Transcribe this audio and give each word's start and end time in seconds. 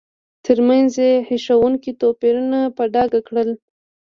ترمنځ 0.45 0.91
یې 1.03 1.13
هیښوونکي 1.29 1.91
توپیرونه 2.01 2.59
په 2.75 2.83
ډاګه 2.93 3.19
کړل. 3.27 3.49